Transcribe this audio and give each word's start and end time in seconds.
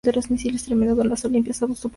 Terminadas 0.03 1.05
las 1.05 1.25
Olimpiadas, 1.25 1.59
debutó 1.59 1.67
profesionalmente. 1.67 1.89